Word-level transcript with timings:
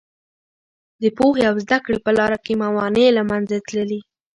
د 1.01 1.03
پوهې 1.17 1.43
او 1.49 1.55
زده 1.63 1.77
کړې 1.85 1.97
په 2.05 2.11
لاره 2.17 2.37
کې 2.45 2.59
موانع 2.63 3.07
له 3.17 3.23
منځه 3.29 3.55
تللي. 3.67 3.99